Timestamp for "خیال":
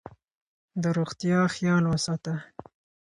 1.55-1.83